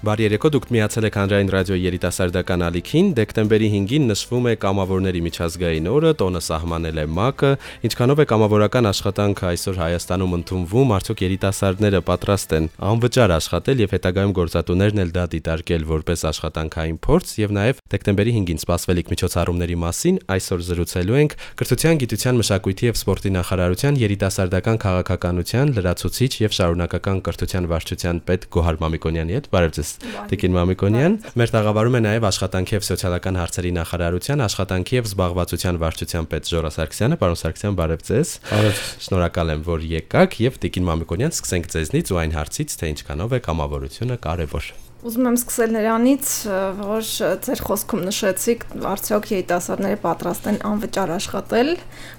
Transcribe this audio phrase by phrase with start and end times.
[0.00, 5.88] Բարի երեկո, դուք միացել եք Հանրային ռադիոյի երիտասարդական ալիքին։ Դեկտեմբերի 5-ին նշվում է կամավորների միջազգային
[5.92, 7.50] օրը, տոնը սահմանել է ՄԱԿ-ը։
[7.84, 14.32] Ինչքանով է կամավորական աշխատանքը այսօր Հայաստանում ընդունվում, արդյոք երիտասարդները պատրաստ են անվճար աշխատել եւ հետագայում
[14.40, 20.64] գործատուներն էլ դա դիտարկել որպես աշխատանքային փորձ եւ նաեւ դեկտեմբերի 5-ին սպասվելիք միջոցառումների մասին այսօր
[20.70, 28.24] զրուցելու ենք Կրթության, Գիտության, Մշակույթի եւ Սպորտի նախարարության երիտասարդական քաղաքականության լրացուցիչ եւ շարունակական կրթության վարչության
[28.30, 32.84] պետ Գոհար Մամիկոնյանի հետ։ Բարև ձեզ ես Տիկին Մամիկոնյան։ Մեր տաղավարում է նաև աշխատանքի եւ
[32.88, 38.84] սոցիալական հարցերի նախարարության աշխատանքի եւ զբաղվածության վարչության պետ Ժորա Սարգսյանը։ Պարոն Սարգսյան, բարև ձեզ։ Բարև։
[39.06, 43.44] Շնորհակալ եմ, որ եկաք եւ Տիկին Մամիկոնյան, սկսենք ձեզնից ու այն հարցից, թե ինչքանով է
[43.50, 46.30] կամավորությունը կարևոր։ Ուզում եմ սկսել նրանից,
[46.76, 47.06] որ
[47.46, 51.70] ձեր խոսքում նշեցիք, արդյոք երիտասարդները պատրաստ են անվճար աշխատել։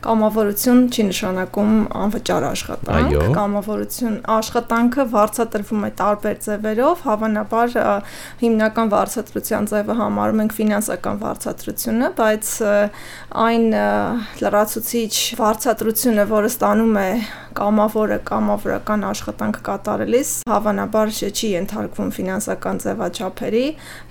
[0.05, 7.77] Կամավորություն չի նշանակում անվճար աշխատանք։ Կամավորություն աշխատանքը վարձատրվում է տարբեր ձևերով, հավանաբար
[8.41, 12.51] հիմնական վարձատրության ձևը համարում ենք ֆինանսական վարձատրությունը, բայց
[13.45, 13.69] այն
[14.41, 17.09] լրացուցիչ վարձատրությունը, որը ստանում է
[17.51, 23.65] կամավորը կամավորական աշխատանք կատարելիս, հավանաբար չի ենթարկվում ֆինանսական քաղաքական ձևաչափերի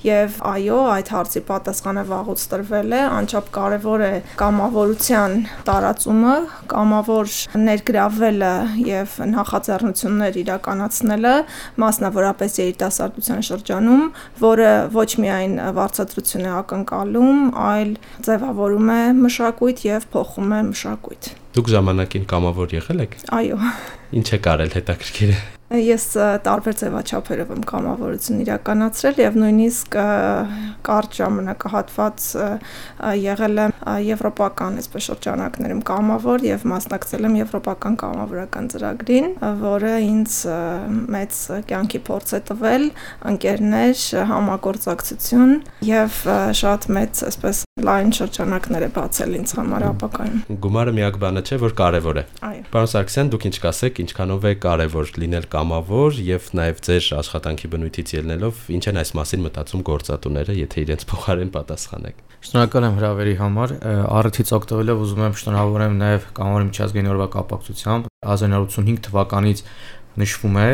[0.04, 5.32] եւ այո, այդ հարցի պատասխանը վաղուց տրվել է, անչափ կարեւոր է կամավորության
[5.68, 6.34] տարածումը,
[6.70, 7.26] կամավոր
[7.64, 8.54] ներգրավելը
[8.86, 11.34] եւ նախաձեռնություններ իրականացնելը,
[11.80, 14.04] մասնավորապես երիտասարդության շրջանում,
[14.40, 17.38] որը ոչ միայն վարձատրություն է ակնկալում,
[17.70, 17.94] այլ
[18.28, 23.58] ձևավորում է մշակույթ եւ փոխում է մշակույթ։ Դուք ժամանակին կամավոր եղել եք։ Այո։
[24.20, 26.04] Ինչ է կարել հետաքրքիր է։ Ես
[26.42, 29.98] տարբեր ձևաչափերով եմ կամավորություն իրականացրել եւ նույնիսկ
[30.88, 32.24] կարճ ժամանակահատված
[33.22, 33.74] եղել եմ
[34.08, 39.30] եվրոպական այսպես շրջանակներում կամավոր եւ մասնակցել եմ եվրոպական կամավորական ծրագրին,
[39.62, 40.34] որը ինձ
[41.14, 41.38] մեծ
[41.70, 42.90] կյանքի փորձ է տվել,
[43.30, 44.04] ընկերներ,
[44.34, 46.18] համագործակցություն եւ
[46.64, 51.78] շատ մեծ այսպես լայն շրջանակներ է բացել ինձ համար ապակայում։ Գումարը միակ բանը չէ, որ
[51.80, 52.24] կարևոր է։
[52.70, 58.12] Պարոն Սարգսյան, դուք ինչ կասեք, ինչքանով է կարևոր լինել կամավոր եւ նաեւ ձեր աշխատանքի բնույթից
[58.14, 63.74] ելնելով ինչ են այս մասին մտածում գործատուները, եթե իրենց փոխարեն պատասխանեք։ Շնորհակալ եմ հրավերի համար։
[64.20, 69.64] Առիթից օգտվելով ուզում եմ շնորհավորեմ նաեւ կամավոր միջազգային օրվա կապակցությամբ 1985 թվականից
[70.20, 70.68] նշվում է,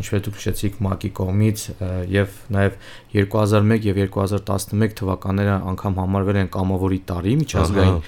[0.00, 1.64] ինչպես դուք նշեցիք ՄԱԿ-ի կողմից
[2.12, 2.76] եւ նաեւ
[3.14, 7.98] 2001 եւ 2011 թվականները անգամ համարվել են կամավորի տարի միջազգային,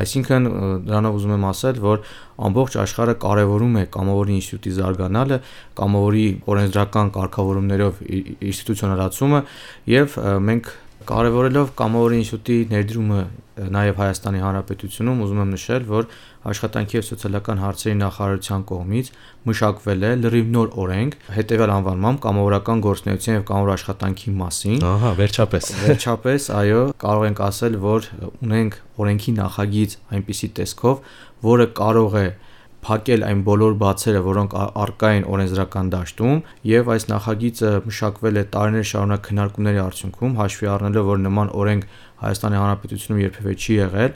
[0.00, 0.50] այսինքն
[0.90, 2.04] դրանով ուզում եմ ասել, որ
[2.50, 5.40] ամբողջ աշխարհը կարևորում է կամավորի ինստիտուտի զարգանալը,
[5.80, 8.04] կամավորի օրենսդրական կարգավորումներով
[8.50, 9.42] ինստիտուցիոնալացումը
[9.90, 10.16] եւ
[10.50, 10.72] մենք
[11.08, 13.20] Կարևորելով Կամավորի ինստիտուտի ներդրումը
[13.60, 16.06] նաև Հայաստանի Հանրապետությունում, ուզում եմ նշել, որ
[16.50, 19.10] աշխատանքի եւ սոցիալական հարցերի նախարարության կողմից
[19.50, 25.72] մշակվել է լրիվ նոր օրենք հետեւյալ անվանմամբ կամավորական գործունեության եւ կամավոր աշխատանքի մասին։ Ահա, վերջապես։
[25.80, 28.08] Վերջապես, այո, կարող ենք ասել, որ
[28.40, 31.04] ունենք օրենքի նախագիծ այնպիսի տեսքով,
[31.50, 32.26] որը կարող է
[32.80, 36.38] փակել այն բոլոր բացերը, որոնք արկա են օրենսդրական դաշտում,
[36.70, 41.84] եւ այս նախագիծը մշակվել է տարիներ շարունակ քննարկումների արդյունքում, հաշվի առնելով, որ նման օրենք
[42.20, 44.10] Հայաստանի Հանրապետությունում երբևէ չի եղել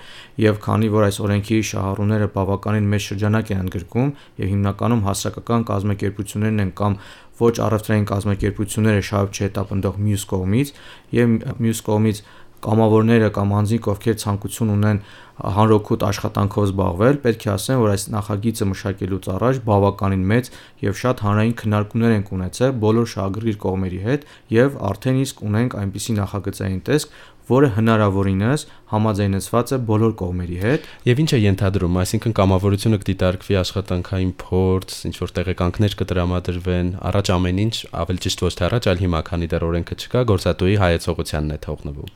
[0.45, 4.11] եւ քանի որ այս օրենքի շահառուները բավականին մեծ շրջանակ են ընդգրկում
[4.45, 6.99] եւ հիմնականում հասարակական կազմակերպություններն են կամ
[7.41, 10.75] ոչ առևտրային կազմակերպությունները շահып չհետապնդող մյուս կողմից
[11.17, 11.33] եւ
[11.65, 12.21] մյուս կողմից
[12.65, 15.01] կամավորները կամ անձինք, ովքեր ցանկություն ունեն
[15.35, 20.51] հանրօգուտ աշխատանքով զբաղվել, պետք է ասեմ, որ այս նախագիծը մշակելուց առաջ բավականին մեծ
[20.85, 26.15] եւ շատ հանրային քննարկումներ են ունեցել բոլոր շահագրգիռ կողմերի հետ եւ արդեն իսկ ունենք այնպիսի
[26.23, 28.63] նախագծային տեսք, որը հնարավորինս
[28.95, 35.17] համաձայնեցված է բոլոր կողմերի հետ եւ ինչ է ենթադրում, այսինքն կամավորությունը կդիտարկվի աշխատանքային փորձ, ինչ
[35.21, 39.67] որ տեղեկանքներ կտրամադրվեն, առաջ ամեն ինչ, ավելի ճիշտ ոչ թե առաջ, այլ հիմա քանի դեռ
[39.69, 42.11] օրենքը չկա, գործատուի հայեցողությանն է թողնվում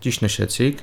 [0.00, 0.80] ճիշտ նշեցիք,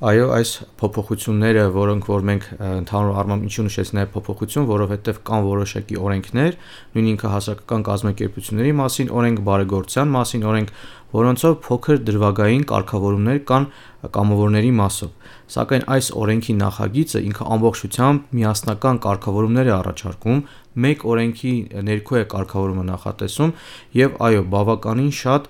[0.00, 0.50] Այո, այս
[0.80, 6.56] փոփոխությունները, որոնք որ մենք ընդհանուր առմամբ ինչու նշեցի նաև փոփոխություն, որովհետև կան որոշակի օրենքներ,
[6.94, 10.72] նույն ինքը հասարակական կազմակերպությունների մասին, օրենք բարեգործության մասին, օրենք
[11.10, 13.68] որոնցով փոքր դրվագային կարգավորումներ կան
[14.16, 21.52] կամավորների մասով։ Սակայն այս օրենքի նախագիծը ինքը ամբողջությամբ միասնական կարգավորումներ է առաջարկում, մեկ օրենքի
[21.86, 23.52] ներքո է կարգավորումը նախատեսում
[23.98, 25.48] եւ այո, բավականին շատ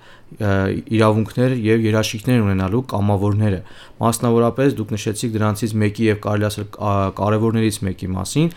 [0.97, 3.59] իրավունքներ եւ երաշխիքներ ունենալու կամավորները։
[4.01, 6.67] Մասնավորապես դուք նշեցիք դրանցից մեկի եւ կարելի ասել
[7.21, 8.49] կարևորներից մեկի մասին,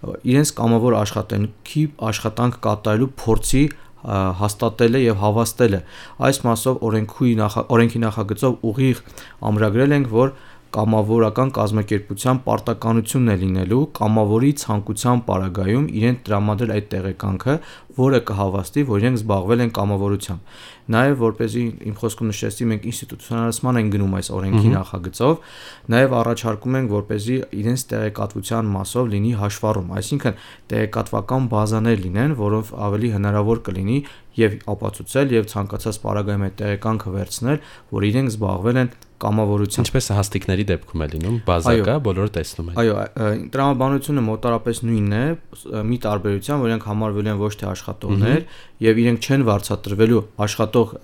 [0.00, 3.64] իրենց կամավոր աշխատանքի աշխատանք կատարելու փորձի
[4.00, 5.80] հաստատելը եւ հավաստելը
[6.28, 9.02] այս մասով օրենքի նախ օրենքի նախագծով ուղիղ
[9.50, 10.32] ամրագրել ենք որ
[10.74, 17.54] կամավորական կազմակերպության պարտականությունն է լինելու կամավորի ցանկության պարագայում իրեն տրամադրել այդ տեղեկանքը,
[18.00, 20.54] որը կհավաստի, որ իրենք զբաղվել են կամավորությամբ։
[20.90, 25.34] Նաև որպեսզի իմ խոսքում նշեցի, մենք ինստիտուցիոնալացման ենք գնում այս օրենքի նախագծով,
[25.94, 30.40] նաև առաջարկում ենք, որպեսզի իրենց տեղեկատվության մասով լինի հաշվառում, այսինքն
[30.70, 34.00] տեղեկատվական բազաներ լինեն, որով ավելի հնարավոր կլինի
[34.40, 40.64] եւ ապացուցել եւ ցանկացած պարագայում այդ տեղեկանքը վերցնել, որ իրենք զբաղվել են կամավորությամբ։ Ինչպես հաստիկների
[40.70, 42.94] դեպքում է լինում, բազակա բոլորը տեսնում են։ Այո,
[43.54, 45.24] տրամաբանությունը մոտարապես նույնն է,
[45.90, 48.40] մի տարբերությամբ, որ իրենք համարվել են ոչ թե աշխատողներ
[48.86, 50.96] եւ իրենք չեն վարձատրվելու աշխատող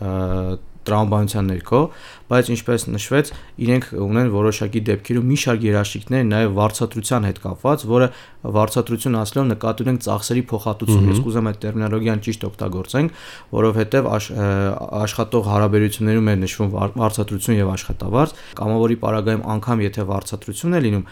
[0.87, 1.81] տրամաբանության ներքո,
[2.27, 3.29] բայց ինչպես նշվեց,
[3.67, 8.09] իրենք ունեն որոշակի դեպքերում մի շարք երաշխիքներ նաև վարձատրության հետ կապված, որը
[8.57, 13.17] վարձատրություն ասելով նկատի ունենք ծախսերի փոխհատուցում։ Ես կուզեմ այդ տերմինոլոգիան ճիշտ օգտագործենք,
[13.57, 14.11] որովհետև
[15.07, 21.05] աշխատող հարաբերություններում է նշվում վարձատրություն եւ աշխատավարձ, կամավորի պարագայում անգամ եթե վարձատրություն է լինում,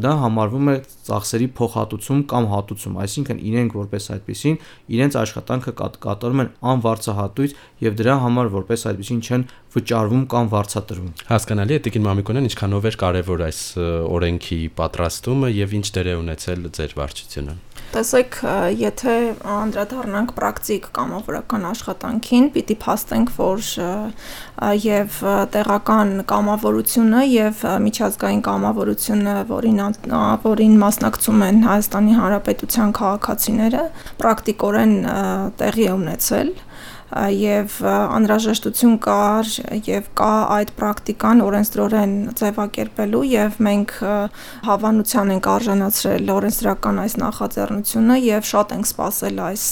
[0.00, 0.76] դա համարվում է
[1.10, 4.58] ծախսերի փոխհատուցում կամ հատուցում, այսինքն իրենք որպես այդպեսին
[4.90, 11.76] իրենց աշխատանքը կատարում են անվարձահատույց եւ դրա համար որպես այդպեսին չեն վճարվում կամ վարձատրվում։ Հասկանալի
[11.76, 13.60] է Տիկին Մամիկոնյան, ինչքանով էր կարևոր այս
[14.10, 17.54] օրենքի պատրաստումը եւ ինչ դեր է ունեցել ձեր վարչությունը։
[17.90, 18.36] Տեսեք,
[18.78, 19.12] եթե
[19.50, 23.70] անդրադառնանք պրակտիկ կամավորական աշխատանքին, պիտի փաստենք, որ
[24.84, 25.16] եւ
[25.56, 29.82] տեղական կամավորությունը եւ միջազգային կամավորությունը, որին
[30.46, 33.84] որին մասնակցում են Հայաստանի Հանրապետության քաղաքացիները,
[34.22, 34.94] պրակտիկորեն
[35.58, 36.54] տեղի է ունեցել
[37.10, 39.48] եւ անհրաժեշտություն կար
[39.86, 43.94] եւ կա այդ պրակտիկան օրենսդրորեն ձևակերպելու եւ մենք
[44.66, 49.64] հավանության ենք արժանացրել օրենսդրական այս նախաձեռնությունը եւ շատ ենք սպասել այս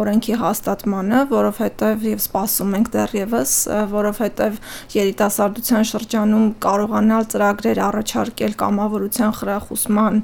[0.00, 3.54] օրենքի հաստատմանը, որովհետեւ եւ սպասում ենք դեռևս,
[3.94, 4.58] որովհետեւ
[4.96, 10.20] երիտասարդության շրջանում կարողանալ ծրագրեր առաջարկել կամավորության խրախուսման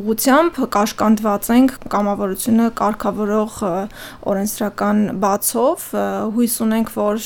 [0.00, 3.60] ուղղությամբ կաշկանդված ենք կամավորությունը կարգավորող
[4.30, 5.84] օրենսդրական բաց հարցով
[6.34, 7.18] հույս ունենք, որ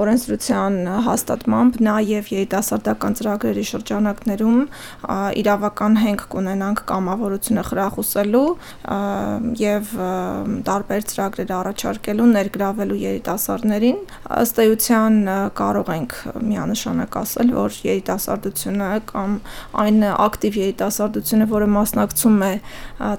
[0.00, 4.60] օրենսդրության հաստատմամբ նաև երիտասարդական ծրագրերի շրջանակներում
[5.40, 8.48] իրավական հենք կունենանք կամավորությունը խրախուսելու
[9.60, 9.92] եւ
[10.68, 14.00] տարբեր ծրագրեր առաջարկելու, ներգրավելու երիտասարդներին։
[14.40, 15.20] Ըստ էության
[15.60, 16.16] կարող ենք
[16.48, 19.36] միանշանակ ասել, որ երիտասարդությունը կամ
[19.84, 22.52] այն ակտիվ երիտասարդությունը, որը մասնակցում է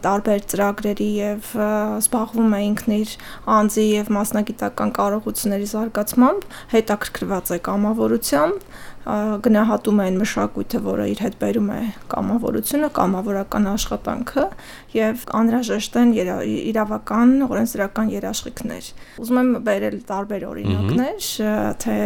[0.05, 1.53] տարբեր ծրագրերի եւ
[2.01, 3.15] զբաղվում է ինքն իր
[3.55, 8.67] անձի եւ մասնագիտական կարողությունների զարգացմամբ հետաքրքրված է կամավորությամբ
[9.05, 14.45] գնահատում է այն մշակույթը, որը իր հետ բերում է կամավորությունը, կամավորական աշխատանքը
[14.95, 18.89] եւ անհրաժեշտ են իրավական օրենսդրական երաշխիքներ։
[19.21, 21.29] Ուզում եմ բերել տարբեր օրինակներ,
[21.85, 21.97] թե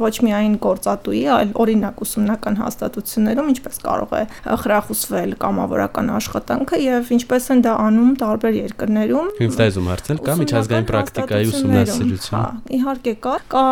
[0.00, 4.22] ոչ միայն գործատուի, այլ օրինակ ուսումնական հաստատություններում ինչպես կարող է
[4.66, 10.36] խրախուսվել կամավորական աշխատանքը եւ ինչպես են դա անում տարբեր երկրներում։ Ինձ դա ուզում հարցնել, կա
[10.40, 12.44] միջազգային պրակտիկայի ուսումնասիրություն։ Հա,
[12.76, 13.64] իհարկե կա, կա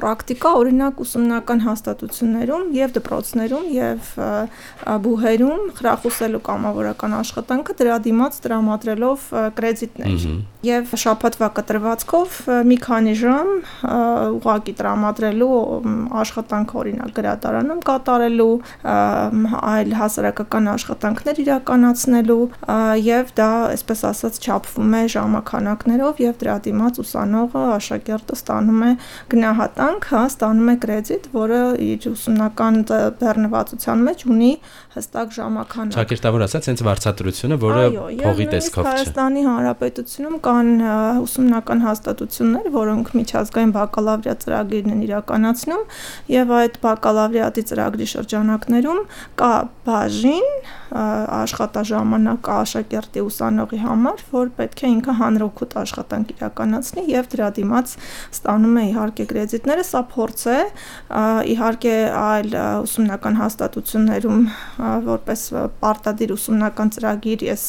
[0.00, 1.64] պրակտիկա, օրինակ ուսումնական
[2.00, 4.08] հաստատություններում եւ դպրոցներում եւ
[5.04, 9.26] բուհերում խրախուսելու կամավորական աշխատանքը դրա դիմաց տրամադրելով
[9.58, 10.24] կրեդիտներ
[10.64, 12.38] եւ շաբաթվա կտրվածքով
[12.68, 13.50] մի քանի ժամ
[14.40, 15.50] ուղակի տրամադրելու
[16.20, 18.56] աշխատանք օրինակ գրադարանում կատարելու
[18.90, 22.44] այլ հասարակական աշխատանքներ իրականացնելու
[23.04, 28.92] եւ դա այսպես ասած չափվում է ժամանականակներով եւ դրա դիմաց ուսանողը աշակերտը ստանում է
[29.34, 31.60] գնահատանք, հա, ստանում է կրեդիտ, որը
[31.94, 32.78] իր ուսումնական
[33.20, 34.50] բեռնվածության մեջ ունի
[34.94, 37.84] հստակ ժամականակ։ Ճակերտավոր ասած, հենց վարձատրությունը, որը
[38.20, 40.72] փողի տեսքով չէ։ Հայաստանի Հանրապետությունում կան
[41.20, 45.84] ուսումնական հաստատություններ, որոնք միջազգային բակալավրիատ ծրագրերն են իրականացնում
[46.34, 49.00] եւ այդ բակալավրիատի ծրագրի շրջանակներում
[49.40, 49.52] կա
[49.90, 50.48] բաժին
[50.90, 57.94] աշխատաժամանակ աշակերտի ուսանողի համար, որ պետք է ինքը հանրօգուտ աշխատանք իրականացնի եւ դրա դիմաց
[58.34, 60.58] ստանում է իհարկե կրեդիտները, սա փորձ է,
[61.54, 64.40] իհարկե այլ ուսումնական հաստատություններում
[65.06, 65.42] որպես
[65.80, 67.64] պարտադիր ուսումնական ծրագիր ես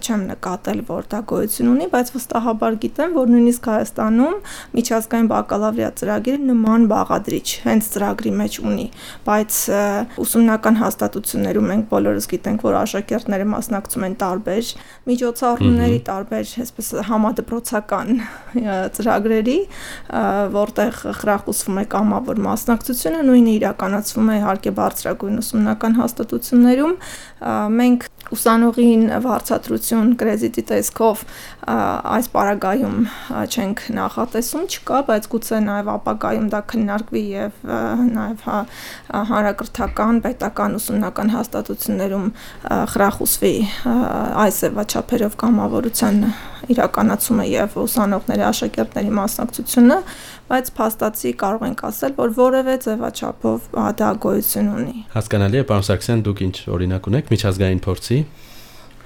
[0.00, 4.36] չեմ նկատել, որ դա գոյություն ունի, բայց վստահաբար գիտեմ, որ նույնիսկ Հայաստանում
[4.78, 8.86] միջազգային բակալավրիատ ծրագիրը նման բաղադրիչ հենց ծրագրի մեջ ունի,
[9.26, 9.58] բայց
[10.24, 14.72] ուսումնական հաստատություններում մենք բոլորս գիտենք, որ աշակերտները մասնակցում են տարբեր
[15.10, 18.08] միջոցառումների, տարբեր այսպես համադպրոցական
[18.96, 19.58] ծրագրերի,
[20.56, 22.40] որտեղ խրախուսվում է կամավոր
[23.10, 26.92] մասնակցությունը, նույնը իրականացվում է իհարկե բարձրագույն ուսումնական հաստատություններում
[27.80, 31.24] մենք ուսանողին վարձատրություն կրեդիտի տեսքով
[31.70, 32.98] այս պարագայում
[33.50, 37.66] չենք նախատեսում չկա, բայց գուցե նաև ապագայում դա քննարկվի եւ
[38.14, 38.60] նաև հա,
[39.32, 42.30] հանրակրթական, պետական ուսումնական հաստատություններում
[42.94, 43.54] խրախուսվի
[44.46, 46.24] այս ձևաչափերով կամավորության
[46.74, 49.98] իրականացումը եւ ուսանողների աշակերտների մասնակցությունը,
[50.50, 53.68] բայց փաստացի կարող ենք ասել, որ որևէ ձևաչափով
[54.00, 58.20] դա գոյություն ունի։ Հասկանալի է, պարոն Սարգսյան, դուք ինչ օրինակ ունեք միջազգային փորձի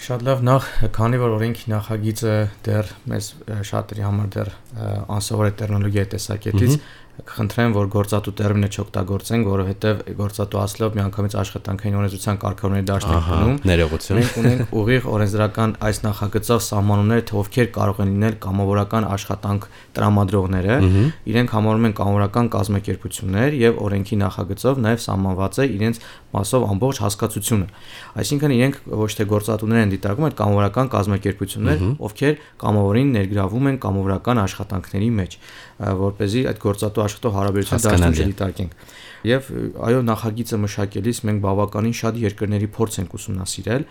[0.04, 2.32] Շատ լավ, նախ քանի որ օրենքի նախագիծը
[2.66, 3.28] դեռ մեզ
[3.70, 4.50] շատերի համար դեռ
[5.14, 6.74] անսովոր է տեխնոլոգիայի տեսակետից,
[7.14, 13.58] կխնդրեմ, որ գործատու տերմինը չօգտագործենք, որովհետև գործատու ասելով միանգամից աշխատանքային օրենսդրության կարգավորների դաշտ ենք գնում։
[13.70, 19.68] Ներողություն։ Մենք ունենք ուղիղ օրենսդրական այս նախագծով սահմանումներ, թե ովքեր կարող են լինել կամավորական աշխատանք
[19.94, 20.76] տրամադրողները,
[21.30, 26.02] իրենք համարում են կամավորական կազմակերպություններ եւ օրենքի նախագծով նաեւ սահմանված է իրենց
[26.34, 27.66] մասով ամբողջ հասկացությունը։
[28.24, 34.40] Այսինքն իրենք ոչ թե գործատուներ են դիտարկում, այլ կամավորական կազմակերպություններ, ովքեր կամավորին ներգրավում են կամավորական
[34.44, 35.38] աշխատանքների մեջ,
[36.04, 38.76] որ เป զի այդ գործատու աշխատող հարաբերության դաշտում չդիտարկենք։
[39.24, 39.46] Եվ
[39.88, 43.86] այո նախագիծը մշակելիս մենք բավականին շատ երկրների փորձ ենք ուսումնասիրել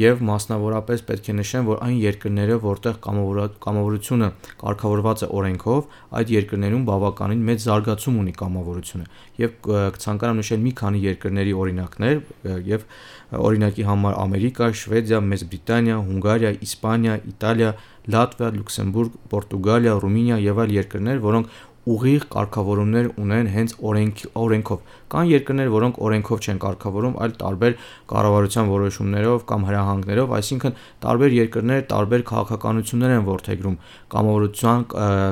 [0.00, 4.30] եւ մասնավորապես պետք է նշեմ, որ այն երկրները, որտեղ կամավորությունը
[4.64, 5.82] կարգավորված է օրենքով,
[6.18, 9.06] այդ երկրներում բավականին մեծ զարգացում ունի կամավորությունը։
[9.44, 12.24] Եվ կցանկանամ նշել մի քանի երկրների օրինակներ
[12.68, 12.88] եւ
[13.28, 17.72] օրինակի համար Ամերիկա, Շվեդիա, Մեծ Բրիտանիա, Հունգարիա, Իսպանիա, Իտալիա,
[18.08, 21.50] Լատվիա, Լյուքսեմբուրգ, Պորտուգալիա, Ռումինիա եւ այլ երկրներ, որոնք
[21.88, 27.76] ուղիղ կարգավորումներ ունեն հենց օրենք օրենքով։ Կան երկրներ, որոնք օրենքով չեն կարգավորում, այլ տարբեր
[28.12, 33.78] կառավարության որոշումներով կամ հրահանգներով, այսինքն տարբեր երկրներ տարբեր քաղաքականություններ են ողջերում
[34.12, 34.84] կամավորության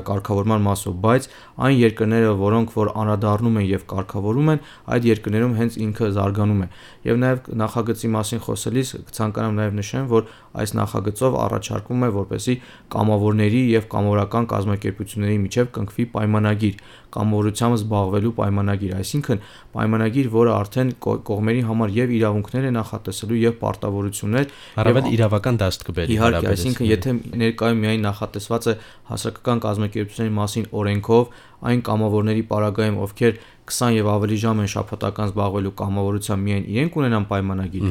[0.06, 1.28] կարգավորման մասով, բայց
[1.66, 4.64] այն երկրները, որոնք որ անդրադառնում են եւ կարգավորում են,
[4.96, 6.68] այդ երկրներում հենց ինքը զարգանում է։
[7.06, 12.54] Եվ նաեւ նախագծի մասին խոսելիս ցանկանամ նաեւ նշեմ, որ այս նախագծով առաջարկվում է, որպեսի
[12.96, 16.76] կամավորների եւ կամավորական կազմակերպությունների միջև կնքվի պայման نگیر
[17.16, 19.40] պայմանագիր կամավորությամբ զբաղվելու պայմանագիր, այսինքն
[19.76, 24.54] պայմանագիր, որը արդեն կողմերի համար եւ իրավունքներ է նախատեսելու եւ պարտավորություններ,
[24.84, 28.76] առավել իրավական դաշտ կբերի Իհարկե, այսինքն եթե ներկայում միայն նախատեսված է
[29.10, 35.72] հասարակական կազմակերպությունների մասին օրենքով, այն կամավորների պարագայում, ովքեր 20 եւ ավելի ժամ են շաբաթական զբաղվելու
[35.80, 37.86] կամավորությամբ միայն իրենք ունենան պայմանագիր։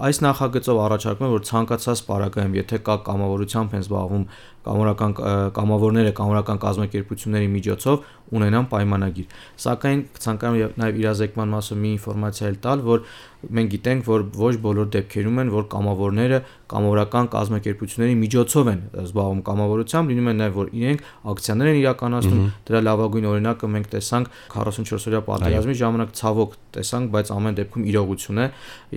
[0.00, 4.24] Այս նախագծով առաջարկում է որ ցանկացած պարագայում, եթե կա կամավորությամբ են զբաղվում
[4.60, 5.12] կամորական
[5.56, 8.08] կամավորները կամորական կազմակերպությունների միջոցով
[8.40, 13.04] ունենան պայմանագիր։ Սակայն ցանկանում եմ նաև իրազեկման մասով մի ինֆորմացիա էլ տալ, որ
[13.40, 16.40] մենք գիտենք, որ ոչ բոլոր դեպքերում են, որ կամավորները
[16.70, 22.82] կամավորական կազմակերպությունների միջոցով են զբաղվում կամավորությամբ, լինում է նաև որ իրենք ակցիաներ են իրականացնում, դրա
[22.90, 28.46] լավագույն օրինակը մենք տեսանք 44-օրյա պատերազմի ժամանակ ցավոք տեսանք, բայց ամեն դեպքում իրողություն է,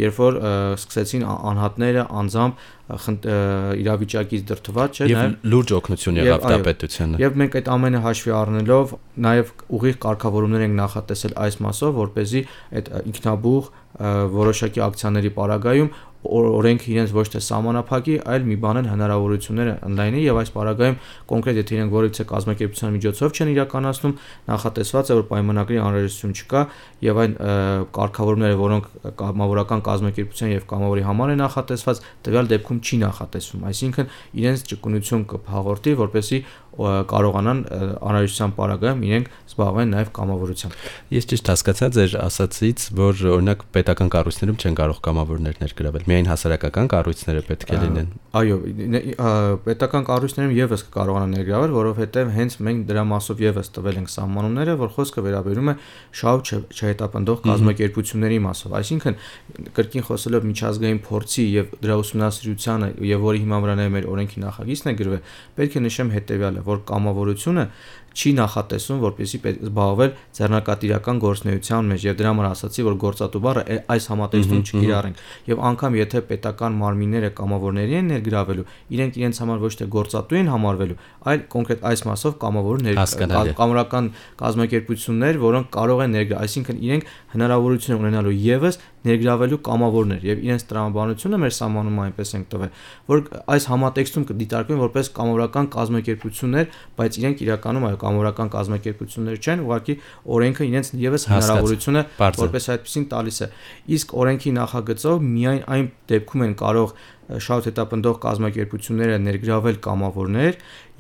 [0.04, 0.40] երբ որ
[0.84, 8.02] սկսեցին անհատները անձամբ իրավիճակից դրթված չէ նաև լուրջ օգնություն եղավ տապետությանը եւ մենք այդ ամենը
[8.04, 12.42] հաշվի առնելով նաև ուղիղ կարգավորումներ ենք նախատեսել այս մասով որ เป զի
[12.82, 13.72] այդ ինքնաբուխ
[14.36, 15.90] որոշակի ակցիաների պարագայում
[16.24, 20.98] օրենքը իրենց ոչ թե սահմանափակի, այլ մի բան են հնարավորությունները ընդլայնի եւ այս պարագայում
[21.34, 24.14] կոնկրետ եթե իրենք որևիցե կազմակերպության միջոցով չեն իրականացնում,
[24.54, 26.62] նախատեսված է որ պայմանագրի անհրաժեշտություն չկա
[27.04, 27.36] եւ այն
[27.98, 28.90] կարգավորումները, որոնք
[29.20, 34.14] կամավորական կազմակերպության եւ կամավորի համար են նախատեսված, տվյալ դեպքում չի նախատեսվում, այսինքն
[34.44, 36.40] իրենց ճկունություն կփաղորդի, որպեսզի
[36.74, 37.60] կարողանան
[38.02, 40.78] անհրաժեշտության պարագայում իրենք զբաղվեն նաև կամավորությամբ։
[41.14, 46.90] Ես ճիշտ հասկացա ձեր ասացից, որ օրինակ պետական կառույցներում չեն կարող կամավորներ ներգրավել, միայն հասարակական
[46.94, 48.58] կառույցները պետք է լինեն։ Այո,
[49.68, 54.94] պետական կառույցներում եւս կարողանան ներգրավել, որովհետեւ հենց մենք դրա մասով եւս տվել ենք սահմանումները, որ
[54.98, 55.76] խոսքը վերաբերում է
[56.24, 56.42] շահ
[56.74, 59.18] չհետապնդող կազմակերպությունների մասով։ Այսինքն
[59.78, 64.96] կրկին խոսելով միջազգային փորձի եւ դրա ուսումնասիրությանը եւ որի հիման վրա մեր օրենքի նախագիծն է
[65.04, 65.22] գրվել,
[65.58, 67.66] պետք է նշեմ հետեւյալը որ կամավորությունը
[68.14, 74.08] չի նախատեսում որպեսի զբաղվել ձեռնարկատիրական գործնեության մեջ եւ դրա համար ասացի որ գործատու բառը այս
[74.14, 79.90] համատեքստում չկիրառենք եւ անգամ եթե պետական մարմինները կամավորների են ներգրավելու իրենք իրենց համար ոչ թե
[79.98, 81.00] գործատու են համարվելու
[81.34, 82.82] այլ կոնկրետ այս մասով կամավոր
[83.64, 84.10] կամորական
[84.44, 91.40] կազմակերպություններ որոնք կարող են ներգրավել այսինքն իրենք հնարավորություն ունենալու եւս ներգրավելու կամավորներ եւ իրենց տրամաբանությունը
[91.44, 92.70] մեր սահմանում այնպես ենք տվել
[93.10, 99.96] որ այս համատեքստում կդիտարկվեն որպես կամավորական կազմակերպություններ բայց իրենք իրականում այո կամավորական կազմակերպություններ չեն, ուղղակի
[100.36, 102.04] օրենքը իրենց եւս հնարավորությունը
[102.44, 103.50] որպես այդպեսին տալիս է։
[103.98, 106.96] Իսկ օրենքի նախագծով միայն այն դեպքում են կարող
[107.44, 110.58] շատ հետապնդող կազմակերպությունները ներգրավել կամավորներ,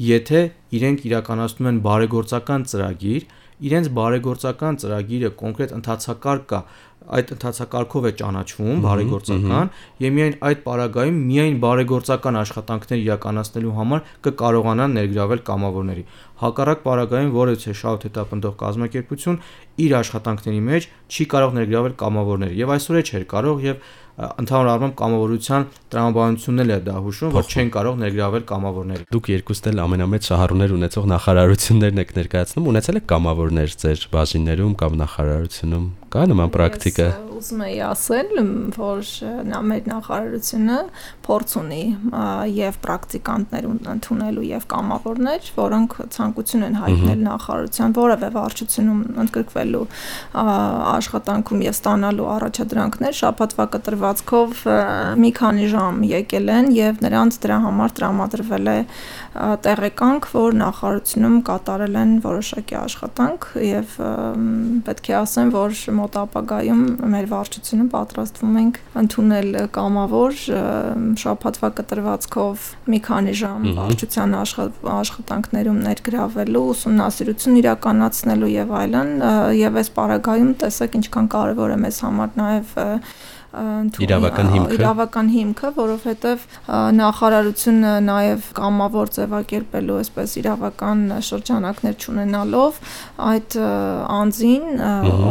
[0.07, 0.41] եթե
[0.79, 3.25] իրենք իրականացնում են բարեգործական ծրագիր,
[3.63, 6.59] իրենց բարեգործական ծրագիրը կոնկրետ ընթացակարգ կա
[7.17, 9.71] այդ ընթացակարգով է ճանաչվում բարեգործական
[10.03, 16.05] եւ միայն այդ պարագայում միայն բարեգործական աշխատանքներ իրականացնելու համար կկարողանան ներգրավել կամավորների
[16.43, 19.41] հակառակ պարագայում որը չէ շահութ հետապնդող կազմակերպություն
[19.83, 24.93] իր աշխատանքների մեջ չի կարող ներգրավել կամավորները եւ այսօր է չէր կարող եւ ընդհանուր առմամբ
[24.99, 30.29] կամավորության տրամաբանությունն էլ է դա հուշում, որ չեն կարող ներգրավել կամավորները։ Դուք երկուսն էլ ամենամեծ
[30.29, 37.07] շահառուներ ունեցող նախարարություններն եք ներկայացնում, ունեցել եք կամավորներ ձեր բաժիններում կամ նախարարությունում։ Կա նման պրակտիկա
[37.43, 38.29] ուզում եի ասել,
[38.77, 39.07] որ
[39.49, 40.77] նա մեր նախարարությունը
[41.25, 41.81] փորձ ունի
[42.55, 49.83] եւ պրակտիկանտներ ընդունելու եւ կամավորներ, որոնք ցանկություն են հայտնել նախարարության որևէ վարչությունում ընդգրկվելու
[50.93, 54.63] աշխատանքում եւ ստանալու առաջադրանքներ շաբաթվա կտրվածքով
[55.23, 58.77] մի քանի ժամ եկել են եւ նրանց դրա համար տրամադրվել է
[59.67, 63.95] տեղեկանք, որ նախարարությունում կատարել են որոշակի աշխատանք եւ
[64.87, 66.81] պետք է ասեմ, որ մոտ ապագայում
[67.13, 70.39] մեր վարչությունը պատրաստվում ենք ընդունել կամավոր
[71.23, 79.13] շաբաթվա կտրվածքով մի քանի ժամ վարչության աշխատանքներում ներգրավելու, ուսումնասիրություն իրականացնելու եւ այլն
[79.63, 82.75] եւ այս պարագայում տեսեք ինչքան կարեւոր է մեզ համար նաեւ
[83.53, 84.77] իրավական հիմքը?
[84.79, 86.45] իրավական հիմքը, որովհետև
[86.97, 92.79] նախարարությունը նաև կամավոր ձևակերպելու այսպես իրավական շրջանակներ ճանենալով
[93.29, 93.57] այդ
[94.17, 94.65] անձին,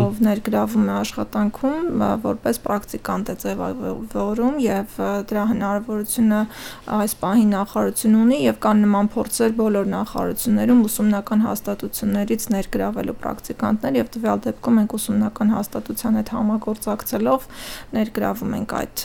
[0.03, 4.97] ով ներգրավում է աշխատանքում, որպես պրակտիկանտ է ձևավորում եւ
[5.33, 6.41] դրա հնարավորությունը
[7.03, 14.11] այս պահի նախարարություն ունի եւ կան նման փորձեր բոլոր նախարարություններում ուսումնական հաստատություններից ներգրավելու պրակտիկանտներ եւ
[14.17, 17.47] տվյալ դեպքում մենք ուսումնական հաստատության հետ համագործակցելով
[17.97, 19.03] ներ ներգրավում ենք այդ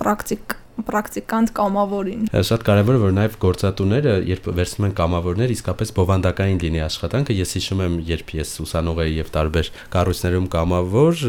[0.00, 6.60] պրակտիկ պրակտիկանտ կամավորին։ Շատ կարևոր է որ նաև գործատուները, երբ վերցնում են կամավորներ, իսկապես բովանդակային
[6.62, 11.22] լինի աշխատանքը։ Ես հիշում եմ, երբ ես ուսանող էի եւ տարբեր կառույցներում կամավոր,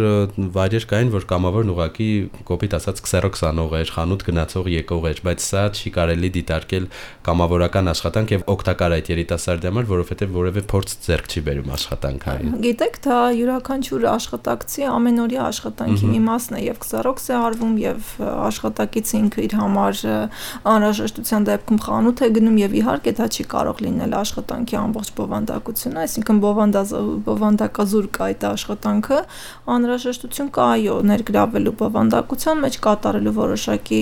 [0.58, 2.10] վայրեր կային, որ կամավորն ուղակի
[2.48, 6.88] կոպիտ ասած քսերոքսանող էր, խանութ գնացող եկող էր, բայց սա չի կարելի դիտարկել
[7.28, 13.00] կամավորական աշխատանք եւ օգտակար այդ երիտասարդի համար, որովհետեւ որևէ փորձ ձեռք չի բերում աշխատանքային։ Գիտեք,
[13.04, 19.43] դա յուրաքանչյուր աշխատակցի ամենօրյա աշխատանքի մի մասն է եւ քսերոքս է արվում եւ աշխատակիցը ինքը
[19.44, 20.02] իր համար
[20.74, 26.42] անհրաժեշտության դեպքում խանութ է գնում եւ իհարկե դա չի կարող լինել աշխատանքի ամբողջ բովանդակությունը, այսինքն
[26.44, 26.84] բովանդա
[27.28, 29.20] բովանդակազուր կա այդ աշխատանքը,
[29.74, 34.02] անհրաժեշտություն կա այո ներգրավելու բովանդակության մեջ կատարելու որոշակի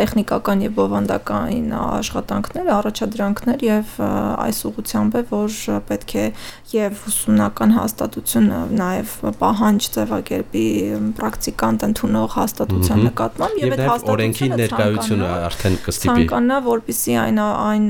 [0.00, 5.58] տեխնիկական եւ բովանդակային աշխատանքներ, առաջադրանքներ եւ այս ուղղությամբ է որ
[5.90, 6.26] պետք է
[6.70, 10.66] եւ ուսումնական հաստատությունը նաեւ պահանջ ձևակերպի
[11.18, 17.86] պրակտիկանտ ընդունող հաստատության նկատմամբ եւ այդ հաստատությունը ներկայությունը արդեն կստիպի ցանկանա որպիսի այն այն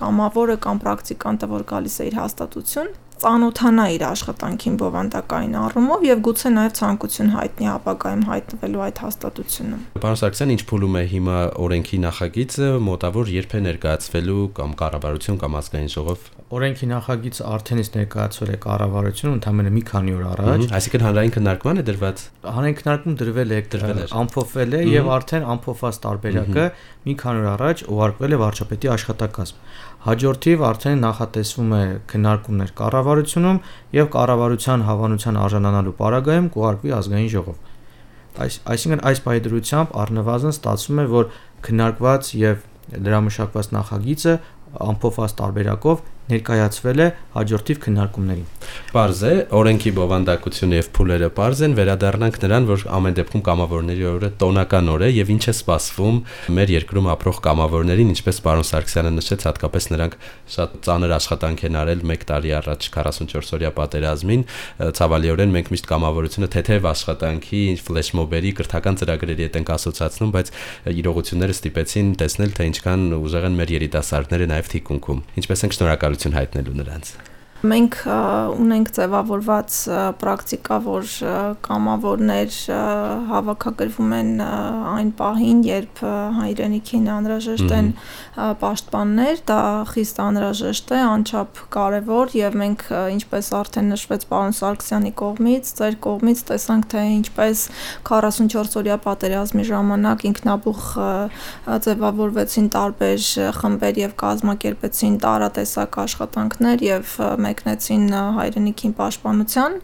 [0.00, 6.52] կամավորը կամ պրակտիկանտը որ գալիս է իր հաստատություն ծանոթանա իր աշխատանքին բովանդակային առումով եւ գուցե
[6.56, 12.68] նաեւ ցանկություն հայտնի ապագայում հայտնվելու այդ հաստատությունում։ Պարոն Սարգսյան, ինչ փուլում է հիմա օրենքի նախագիծը,
[12.90, 18.56] մոտավոր երբ է ներկայացվելու կամ կառավարություն կամ ազգային ժողով։ Օրենքի նախագիծը արդեն իսկ ներկայացվել է
[18.64, 23.60] կառավարությունում ընդամենը մի քանի օր առաջ։ Այսինքն հանրային քննարկման է դրված։ Հանրային քննարկում դրվել է,
[23.70, 26.64] դրվել է, ամփոփվել է եւ արդեն ամփոփված տարբերակը
[27.06, 29.62] մի քանի օր առաջ ուղարկվել է վարչապետի աշխատակազմ։
[30.00, 32.70] Հաջորդիվ արդեն նախատեսվում է քննարկումներ
[33.10, 33.58] կառավարությունում
[33.96, 37.56] եւ կառավարության հավանության արժանանալու պարագայում կուղարկվի ազգային ժողով։
[38.40, 41.24] Այս այսինքն այս բայդրությամբ առնվազն ստացվում է, որ
[41.66, 44.34] քննարկված եւ լրամշակված նախագիծը
[44.86, 48.48] ամփոփված տարբերակով ներկայացվել է հաջորդիվ քննարկումներին։
[48.90, 54.30] Պարզ է, օրենքի բովանդակությունը եւ փուլերը պարզ են, վերադառնանք նրան, որ ամեն դեպքում կամավորների օրը
[54.40, 56.18] տոնական օր է եւ ինչ է սպասվում
[56.58, 60.16] մեր երկրում ապրող կամավորներին, ինչպես պարոն Սարգսյանը նշեց, հատկապես նրանք
[60.54, 64.44] շատ ծանր աշխատանք են արել 1 տարի առաջ 44 օրյա պատերազմին,
[65.00, 70.52] ցավալիորեն մենք միշտ կամավորությունը թեթև աշխատանքի, ֆլեշմոբերի, կրթական ծրագրերի հետ ենք ասոցացնում, բայց
[71.00, 76.36] իրողությունները ստիպեցին տեսնել, թե ինչքան ուժեղ են մեր երիտասարդները նաեւ թիկունքում։ Ինչպես ենք շնորհակալ շնորհակալություն
[76.36, 77.29] հայտնելու նրանց։
[77.60, 77.96] Մենք
[78.56, 79.74] ունենք ձևավորված
[80.16, 81.08] պրակտիկա, որ
[81.66, 82.54] կամավորներ
[83.28, 86.00] հավաքագրվում են այն պահին, երբ
[86.38, 87.90] հայրենիքին անհրաժեշտ են
[88.62, 89.58] պաշտպաններ, դա
[89.92, 92.86] խիստ անհրաժեշտ է, անչափ կարևոր եւ մենք
[93.18, 97.66] ինչպես արդեն նշվեց պարոն Սարգսյանի կողմից, ձեր կողմից տեսանք թե ինչպես
[98.08, 100.88] 44 օրյա պատերազմի ժամանակ ինքնաբուխ
[101.90, 103.28] ձևավորվեցին տարբեր
[103.60, 107.14] խմբեր եւ կազմակերպեցին տարատեսակ աշխատանքներ եւ
[107.50, 108.06] մեկնեցին
[108.38, 109.76] հայրենիքին պաշտպանության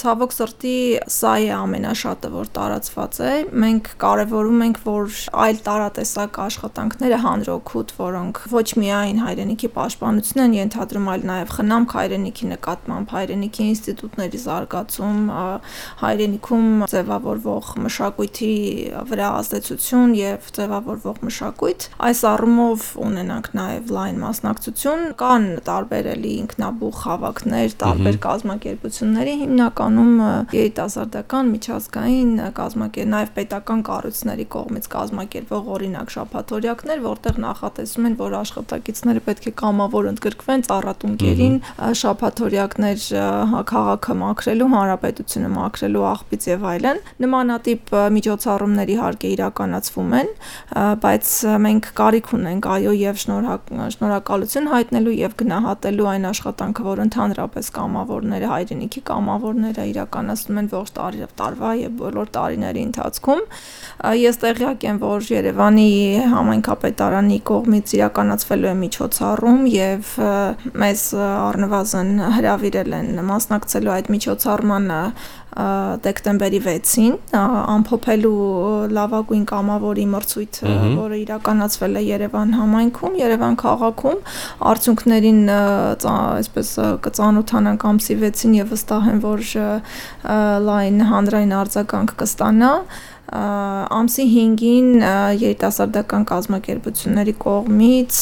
[0.00, 0.76] Ցավոք սրտի
[1.14, 3.32] սա է ամենաշատը, որ տարածված է։
[3.64, 11.08] Մենք կարևորում ենք, որ այլ տարատեսակ աշխատանքները հանրօգուտ, որոնք ոչ միայն հայրենիքի պաշտպանություն են ենթադրում,
[11.14, 15.20] այլ նաև խնամք հայրենիքի նկատմամբ, հայրենիքի ինստիտուտների զարգացում,
[16.04, 18.52] հայրենիքում ձևավորվող մշակույթի
[19.10, 27.00] վրա ազդեցություն եւ ձևավորվող մշակույթ։ Այս առումով ունենանք նաև լայն մասնակցություն, կան տարբեր էլի ինքնաբուխ
[27.04, 37.02] հավաքներ, տարբեր կազմակերպությունների հիմնական հիմնականում երիտասարդական միջազգային կազմակերպ նաև պետական կառույցների կողմից կազմակերպվող օրինակ շփաթորյակներ,
[37.04, 41.56] որտեղ նախատեսում են, որ աշխատակիցները պետք է կամավոր ընդգրկվեն ծառատունկերին,
[42.00, 43.04] շփաթորյակներ
[43.74, 50.32] քաղաքը մաքրելու, հանրապետությունը մաքրելու աղբից եւ այլն։ Նմանատիպ միջոցառումներ իհարկե իրականացվում են,
[51.04, 51.32] բայց
[51.64, 59.02] մենք կարիք ունենք այո եւ շնորհակալություն հայտնելու եւ գնահատելու այն աշխատանքը, որ ընդհանրապես կամավորները, հայրենիքի
[59.10, 63.42] կամավորները ծրագրերը իրականացնում են ողջ տարի տարվա եւ բոլոր տարիների ընթացքում։
[64.18, 65.90] Ես տեղյակ եմ, որ Երևանի
[66.34, 70.12] համայնքապետարանի կողմից իրականացվելու է միջոցառում եւ
[70.84, 75.00] մեզ առնվազն հրավիրել են մասնակցելու այդ միջոցառմանը
[75.54, 78.38] դեկտեմբերի 6-ին ամփոփելու
[78.96, 84.18] լավագույն կամավորի մրցույթը, որը իրականացվել է Երևան համայնքում, Երևան քաղաքում,
[84.74, 86.74] արդյունքներին այսպես
[87.06, 89.46] կծանոթանանք ամսի 6-ին եւ վստահ եմ, որ
[90.68, 92.72] լայն հանրային արձագանք կստանա
[93.34, 94.90] ամսի 5-ին
[95.40, 98.18] երիտասարդական կազմակերպությունների կողմից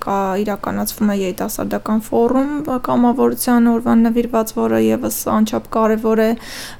[0.00, 2.54] կա իրականացվում է երիտասարդական ֆորում
[2.86, 6.30] կամավորության օրվան նվիրված, որը եւս անչափ կարեւոր է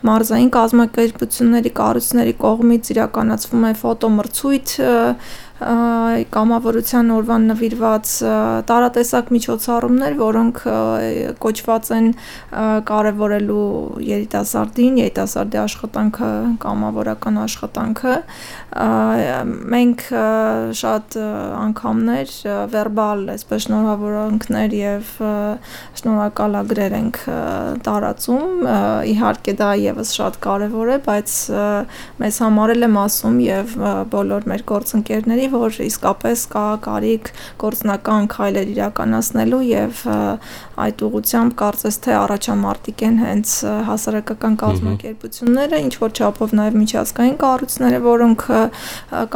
[0.08, 4.76] մարզային կազմակերպությունների կառույցների կողմից իրականացվում է ֆոտոմրցույթ
[5.56, 8.10] կամավորության օրվան նվիրված
[8.68, 10.58] տարատեսակ միջոցառումներ, որոնք
[11.40, 12.10] կոչված են
[12.90, 13.68] կարևորելու
[14.04, 16.28] երիտասարդին, երիտասարդի աշխատանքը,
[16.60, 18.16] կամավորական աշխատանքը։
[19.76, 20.04] Մենք
[20.76, 21.16] շատ
[21.62, 22.36] անգամներ
[22.76, 25.14] վերբալ, այսպես շնորհավորանքներ եւ
[26.02, 27.22] շնորհակալագրեր ենք
[27.88, 28.68] տարածում։
[29.16, 31.38] Իհարկե դա եւս շատ կարեւոր է, բայց
[32.20, 33.76] մեզ համար էլ եմ ասում եւ
[34.12, 37.30] բոլոր մեր գործընկերների լինի, որ իսկապես կա կարիք
[37.60, 40.02] գործնական քայլեր իրականացնելու եւ
[40.76, 43.52] այդ ուղությամբ կարծես թե առաջամարտիկ են հենց
[43.86, 48.44] հասարակական կազմակերպությունները, ինչ որ չափով նաեւ միջազգային կառույցները, որոնք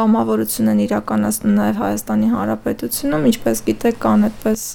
[0.01, 4.67] կամավորություն են իրականացնում նաեւ Հայաստանի Հանրապետությունում, ինչպես գիտեք, կան այդպես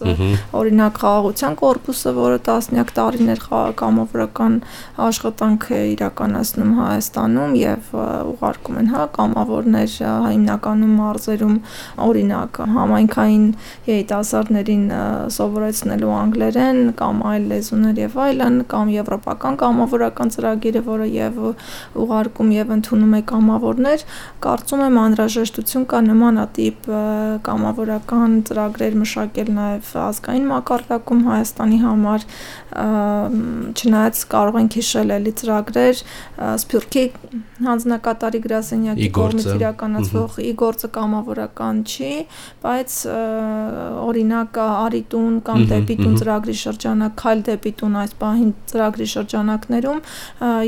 [0.55, 3.43] օրինակ խաղաղության կորպուսը, որը տասնյակ տարիներ
[3.83, 4.57] կամավորական
[5.05, 7.93] աշխատանք է իրականացնում Հայաստանում եւ
[8.35, 9.95] ուղարկում են հա կամավորներ
[10.35, 11.55] հիմնականում մարզ գործերում
[12.05, 13.45] օրինակ համայնքային
[13.89, 14.85] երիտասարդներին
[15.35, 16.11] սովորեցնելու
[16.55, 21.39] անգլերեն կամ այլ լեզուներ եւ այլն կամ եվրոպական կամավորական ծրագիրը, որը եւ
[21.99, 24.05] ուղարկում եւ ընդունում է կամավորներ,
[24.45, 26.89] կարծում եմ անհրաժեշտություն կա նմանատիպ
[27.47, 32.27] կամավորական ծրագրեր մշակել նաեւ ազգային մակարդակում Հայաստանի համար
[33.75, 36.01] չնայած կարող ենք հիշել էլի ծրագրեր
[36.35, 37.05] Սփյուռքի
[37.65, 42.11] հանձնակատարի գրասենյակի կողմից իրականացվող ի գործը կամավորական չի,
[42.65, 42.97] բայց
[44.05, 50.01] օրինակ Արիտուն կամ Դեպիտուն ծրագրի շրջանակ, Քայլ Դեպիտուն այս պահին ծրագրի շրջանակներում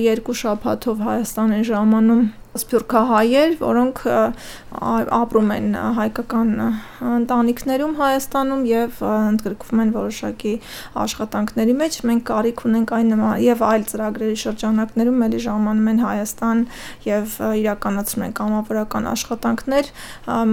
[0.01, 2.23] երկու շաբաթով Հայաստան են ժամանում
[2.61, 4.01] սփյուռքահայեր, որոնք
[4.77, 5.67] ապրում են
[5.97, 6.49] հայկական
[7.07, 10.53] ընտանիքներում Հայաստանում եւ ընդգրկվում են որոշակի
[11.01, 16.63] աշխատանքների մեջ։ Մենք կարիք ունենք այն եւ այլ ծրագրերի շրջանակներում ելի ժամանում են Հայաստան
[17.07, 19.91] եւ իրականացնում են կամավորական աշխատանքներ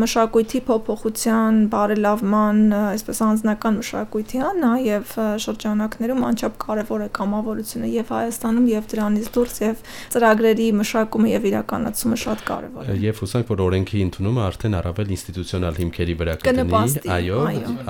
[0.04, 2.62] մշակույթի փոփոխության, բարելավման,
[2.94, 9.84] այսպես անձնական մշակույթի, նաեւ շրջանակներում անչափ կարեւոր է կամավորությունը եւ Հայաստանում եւ դրանից դուրս եւ
[10.14, 15.12] ծրագրերի մշակումը եւ իրականացումը ստացումը շատ կարևոր է։ Եվ հուսանք, որ օրենքի ընդունումը արդեն առավել
[15.14, 17.40] ինստիտուցիոնալ հիմքերի վրա կդնի, այո,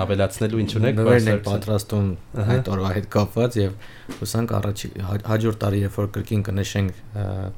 [0.05, 2.09] ավելացնելու ինչ ունեք, բայց ենք պատրաստում
[2.45, 3.77] այդ օրվա հետ կապված եւ
[4.21, 4.85] հուսանք առաջ
[5.25, 6.99] հաջորդ տարի երբ որ կրկին կնշենք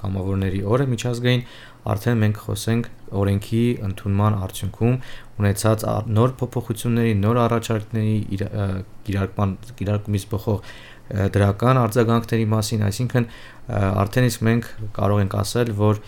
[0.01, 1.43] կամավորների օրը միջազգային,
[1.87, 4.95] արդեն մենք խոսենք օրենքի ընդունման արդյունքում
[5.37, 5.83] ունեցած
[6.17, 8.17] նոր փոփոխությունների, նոր առաջարկների
[9.07, 10.61] կիրարկման կիրարկումից բխող
[11.07, 13.27] դրական արձագանքների մասին, այսինքն
[13.77, 14.65] արդեն իսկ մենք
[14.97, 16.01] կարող ենք ասել, որ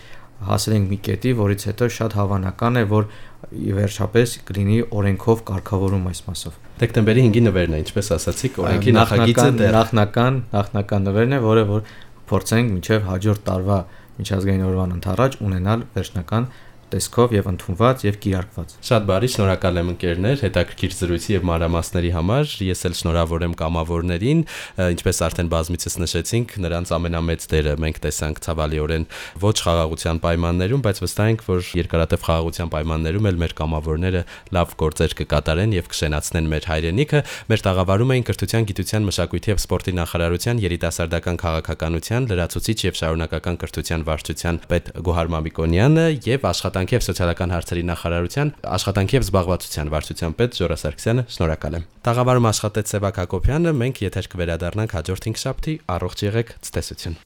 [0.48, 3.08] հասել ենք մի կետի, որից հետո շատ հավանական է, որ
[3.50, 9.50] ի վերջապես կլինի օրենքով կարգավորում այս մասով։ Դեկտեմբերի 5-ի նվերն է, ինչպես ասացիք, օրենքի նախագիծը
[9.60, 11.84] դեռ նախնական նախնական նվերն է, որը որ
[12.30, 13.80] փորձենք մինչև հաջորդ տարվա
[14.20, 16.50] միջազգային օրվան ընթരാճ ունենալ վերջնական
[16.94, 22.54] տեսքով եւ ընդունված եւ կիրարկված։ Շատ բարի, շնորհակալ եմ ընկերներ, հետաքրքիր զրույցի եւ մանրամասների համար։
[22.70, 24.42] Ես էլ շնորհավորեմ կամավորներին,
[24.90, 29.06] ինչպես արդեն բազմիցս նշեցինք, նրանց ամենամեծ դերը մենք տեսանք ցավալիորեն
[29.44, 34.24] ոչ խաղաղության պայմաններում, բայց վստահ ենք, որ երկարատև խաղաղության պայմաններում էլ մեր կամավորները
[34.60, 39.94] լավ գործեր կկատարեն եւ կշենացնեն մեր հայրենիքը։ Մեր տաղավարում էին կրթության, գիտության, մշակույթի եւ սպորտի
[40.00, 46.48] նախարարության երիտասարդական քաղաքականության լրացուցիչ եւ շարունակական կրթության վարչության պետ Գոհար Մամիկոնյանը եւ
[46.80, 52.50] աշխատանքի եւ սոցիալական հարցերի նախարարության աշխատանքի եւ զբաղվածության վարչության պետ Ժորա Սարգսյանը շնորհակալ եմ։ Տաղավարում
[52.54, 57.22] աշխատեց Սևակ Հակոբյանը, մենք եթեր կվերադառնանք հաջորդ 5 շաբթի, առողջ եղեք, ցտեսություն։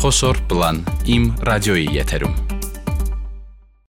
[0.00, 0.84] Խոսոր պլան
[1.16, 2.55] իմ ռադիոյի եթերում